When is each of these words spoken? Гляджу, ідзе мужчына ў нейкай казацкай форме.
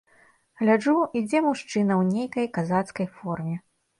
Гляджу, 0.61 0.95
ідзе 1.19 1.41
мужчына 1.47 1.93
ў 2.01 2.15
нейкай 2.15 2.49
казацкай 2.57 3.07
форме. 3.19 3.55